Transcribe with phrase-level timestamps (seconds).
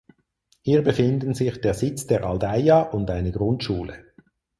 [0.63, 4.03] Hier befinden sich der Sitz der Aldeia und eine Grundschule.